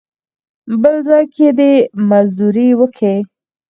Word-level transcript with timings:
بل 0.81 0.95
ځای 1.07 1.23
دې 1.57 1.71
مزدوري 2.09 2.67
وکي. 2.79 3.15